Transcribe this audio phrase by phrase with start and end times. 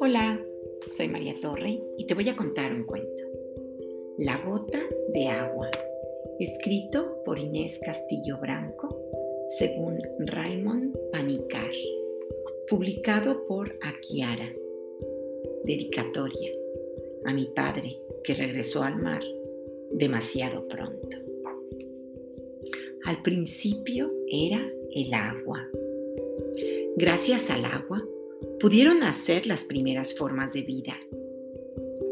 [0.00, 0.40] Hola,
[0.88, 3.22] soy María Torre y te voy a contar un cuento.
[4.18, 4.80] La gota
[5.12, 5.70] de agua,
[6.40, 8.88] escrito por Inés Castillo Branco,
[9.58, 11.70] según Raymond Panicar,
[12.68, 14.52] publicado por Akiara.
[15.64, 16.50] Dedicatoria
[17.26, 19.22] a mi padre que regresó al mar
[19.90, 21.19] demasiado pronto.
[23.04, 24.60] Al principio era
[24.92, 25.66] el agua.
[26.96, 28.06] Gracias al agua,
[28.58, 30.94] pudieron nacer las primeras formas de vida.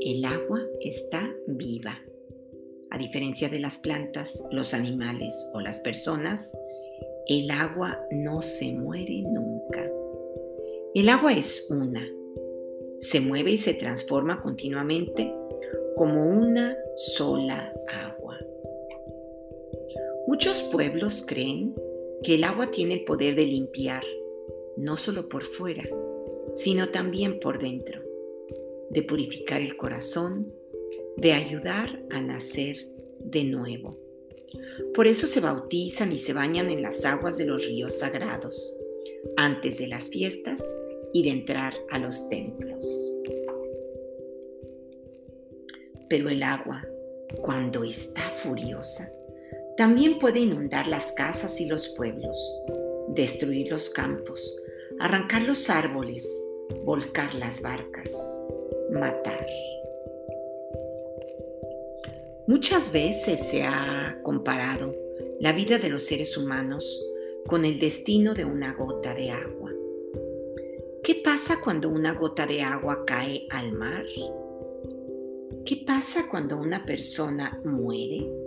[0.00, 1.98] El agua está viva.
[2.90, 6.56] A diferencia de las plantas, los animales o las personas,
[7.26, 9.90] el agua no se muere nunca.
[10.94, 12.06] El agua es una.
[12.98, 15.32] Se mueve y se transforma continuamente
[15.96, 18.23] como una sola agua.
[20.26, 21.74] Muchos pueblos creen
[22.22, 24.02] que el agua tiene el poder de limpiar,
[24.76, 25.84] no solo por fuera,
[26.54, 28.00] sino también por dentro,
[28.90, 30.52] de purificar el corazón,
[31.18, 32.88] de ayudar a nacer
[33.20, 33.98] de nuevo.
[34.94, 38.80] Por eso se bautizan y se bañan en las aguas de los ríos sagrados,
[39.36, 40.62] antes de las fiestas
[41.12, 42.86] y de entrar a los templos.
[46.08, 46.86] Pero el agua,
[47.42, 49.12] cuando está furiosa,
[49.76, 52.64] también puede inundar las casas y los pueblos,
[53.08, 54.62] destruir los campos,
[55.00, 56.28] arrancar los árboles,
[56.84, 58.12] volcar las barcas,
[58.92, 59.44] matar.
[62.46, 64.94] Muchas veces se ha comparado
[65.40, 67.02] la vida de los seres humanos
[67.46, 69.72] con el destino de una gota de agua.
[71.02, 74.04] ¿Qué pasa cuando una gota de agua cae al mar?
[75.66, 78.43] ¿Qué pasa cuando una persona muere?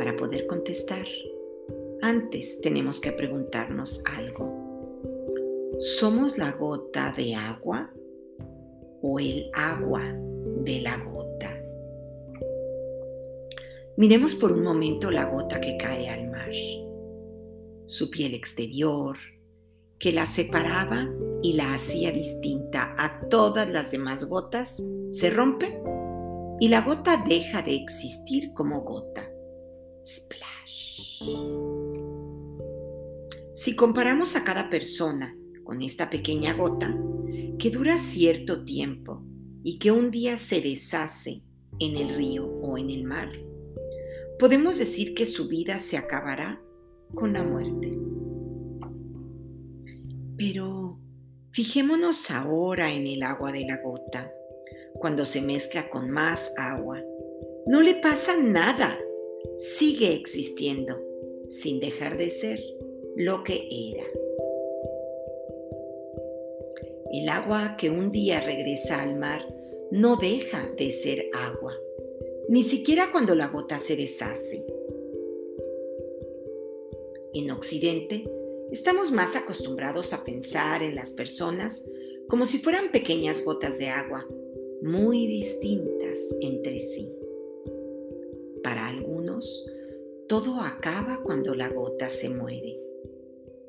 [0.00, 1.04] Para poder contestar,
[2.00, 4.50] antes tenemos que preguntarnos algo.
[5.78, 7.92] ¿Somos la gota de agua
[9.02, 10.00] o el agua
[10.64, 11.54] de la gota?
[13.98, 16.50] Miremos por un momento la gota que cae al mar,
[17.84, 19.18] su piel exterior,
[19.98, 21.10] que la separaba
[21.42, 25.78] y la hacía distinta a todas las demás gotas, se rompe
[26.58, 29.29] y la gota deja de existir como gota.
[30.04, 31.22] Splash.
[33.54, 36.96] Si comparamos a cada persona con esta pequeña gota,
[37.58, 39.22] que dura cierto tiempo
[39.62, 41.42] y que un día se deshace
[41.78, 43.30] en el río o en el mar,
[44.38, 46.60] podemos decir que su vida se acabará
[47.14, 47.98] con la muerte.
[50.38, 50.98] Pero
[51.52, 54.32] fijémonos ahora en el agua de la gota.
[54.94, 57.02] Cuando se mezcla con más agua,
[57.66, 58.98] no le pasa nada.
[59.58, 60.96] Sigue existiendo
[61.48, 62.62] sin dejar de ser
[63.16, 64.04] lo que era.
[67.12, 69.42] El agua que un día regresa al mar
[69.90, 71.74] no deja de ser agua,
[72.48, 74.64] ni siquiera cuando la gota se deshace.
[77.34, 78.24] En Occidente,
[78.70, 81.84] Estamos más acostumbrados a pensar en las personas
[82.28, 84.24] como si fueran pequeñas gotas de agua,
[84.80, 87.10] muy distintas entre sí.
[90.28, 92.78] Todo acaba cuando la gota se muere.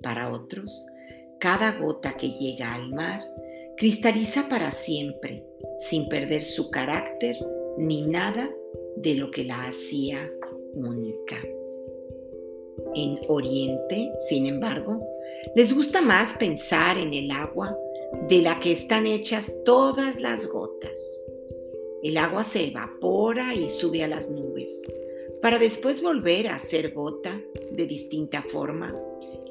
[0.01, 0.87] Para otros,
[1.39, 3.21] cada gota que llega al mar
[3.77, 5.43] cristaliza para siempre,
[5.79, 7.35] sin perder su carácter
[7.77, 8.49] ni nada
[8.97, 10.31] de lo que la hacía
[10.73, 11.37] única.
[12.95, 15.05] En Oriente, sin embargo,
[15.55, 17.75] les gusta más pensar en el agua
[18.29, 21.25] de la que están hechas todas las gotas.
[22.03, 24.81] El agua se evapora y sube a las nubes,
[25.41, 27.41] para después volver a ser gota
[27.71, 28.95] de distinta forma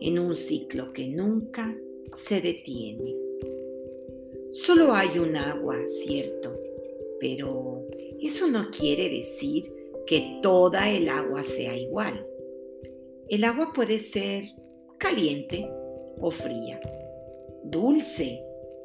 [0.00, 1.76] en un ciclo que nunca
[2.12, 3.14] se detiene.
[4.52, 6.54] Solo hay un agua, cierto,
[7.20, 7.86] pero
[8.20, 9.72] eso no quiere decir
[10.06, 12.26] que toda el agua sea igual.
[13.28, 14.44] El agua puede ser
[14.98, 15.70] caliente
[16.20, 16.80] o fría,
[17.64, 18.42] dulce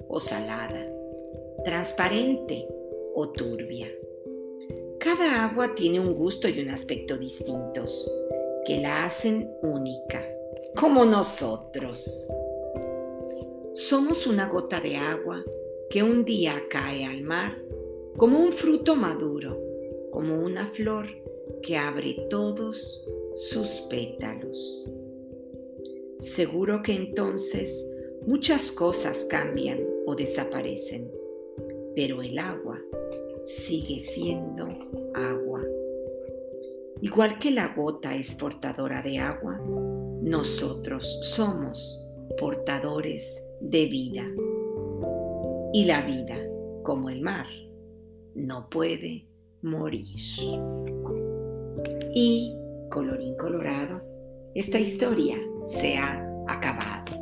[0.07, 0.85] o salada,
[1.63, 2.67] transparente
[3.15, 3.87] o turbia.
[5.05, 8.11] Cada agua tiene un gusto y un aspecto distintos
[8.65, 10.27] que la hacen única,
[10.75, 12.27] como nosotros.
[13.75, 15.45] Somos una gota de agua
[15.91, 17.55] que un día cae al mar
[18.17, 19.61] como un fruto maduro,
[20.09, 21.05] como una flor
[21.61, 24.91] que abre todos sus pétalos.
[26.19, 27.87] Seguro que entonces
[28.25, 31.11] muchas cosas cambian o desaparecen,
[31.93, 32.81] pero el agua
[33.45, 34.67] sigue siendo
[35.13, 35.61] agua.
[37.01, 39.59] Igual que la gota es portadora de agua,
[40.21, 42.05] nosotros somos
[42.39, 44.23] portadores de vida.
[45.73, 46.37] Y la vida,
[46.83, 47.45] como el mar,
[48.33, 49.27] no puede
[49.61, 50.05] morir.
[52.15, 52.55] Y,
[52.89, 54.01] colorín colorado,
[54.55, 55.37] esta historia
[55.67, 57.14] se ha acabado.